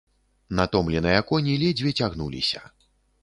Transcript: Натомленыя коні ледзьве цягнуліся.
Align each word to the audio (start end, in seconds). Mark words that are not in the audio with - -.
Натомленыя 0.59 1.19
коні 1.31 1.53
ледзьве 1.63 1.93
цягнуліся. 1.99 2.61